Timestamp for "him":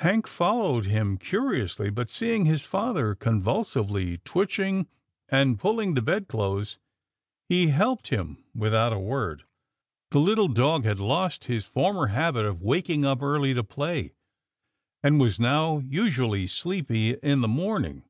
0.86-1.16, 8.08-8.42